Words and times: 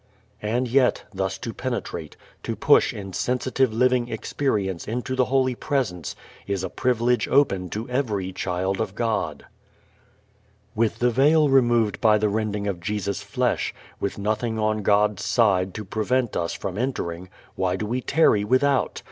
And 0.41 0.67
yet, 0.67 1.03
thus 1.13 1.37
to 1.37 1.53
penetrate, 1.53 2.17
to 2.41 2.55
push 2.55 2.91
in 2.91 3.13
sensitive 3.13 3.71
living 3.71 4.07
experience 4.09 4.87
into 4.87 5.15
the 5.15 5.25
holy 5.25 5.53
Presence, 5.53 6.15
is 6.47 6.63
a 6.63 6.71
privilege 6.71 7.27
open 7.27 7.69
to 7.69 7.87
every 7.87 8.33
child 8.33 8.81
of 8.81 8.95
God. 8.95 9.45
With 10.73 10.97
the 10.97 11.11
veil 11.11 11.49
removed 11.49 12.01
by 12.01 12.17
the 12.17 12.29
rending 12.29 12.65
of 12.65 12.79
Jesus' 12.79 13.21
flesh, 13.21 13.75
with 13.99 14.17
nothing 14.17 14.57
on 14.57 14.81
God's 14.81 15.23
side 15.23 15.71
to 15.75 15.85
prevent 15.85 16.35
us 16.35 16.53
from 16.53 16.79
entering, 16.79 17.29
why 17.53 17.75
do 17.75 17.85
we 17.85 18.01
tarry 18.01 18.43
without? 18.43 18.99